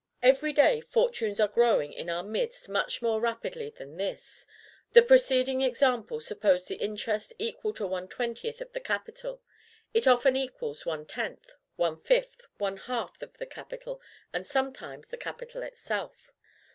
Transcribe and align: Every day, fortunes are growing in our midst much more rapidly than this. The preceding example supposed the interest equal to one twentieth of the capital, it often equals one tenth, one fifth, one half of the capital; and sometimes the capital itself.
Every 0.23 0.51
day, 0.51 0.81
fortunes 0.81 1.39
are 1.39 1.47
growing 1.47 1.93
in 1.93 2.09
our 2.09 2.23
midst 2.23 2.67
much 2.67 3.03
more 3.03 3.21
rapidly 3.21 3.69
than 3.69 3.97
this. 3.97 4.47
The 4.93 5.03
preceding 5.03 5.61
example 5.61 6.19
supposed 6.19 6.67
the 6.69 6.77
interest 6.77 7.33
equal 7.37 7.71
to 7.73 7.85
one 7.85 8.07
twentieth 8.07 8.61
of 8.61 8.71
the 8.71 8.79
capital, 8.79 9.43
it 9.93 10.07
often 10.07 10.35
equals 10.35 10.87
one 10.87 11.05
tenth, 11.05 11.51
one 11.75 11.97
fifth, 12.01 12.47
one 12.57 12.77
half 12.77 13.21
of 13.21 13.37
the 13.37 13.45
capital; 13.45 14.01
and 14.33 14.47
sometimes 14.47 15.09
the 15.09 15.17
capital 15.17 15.61
itself. 15.61 16.31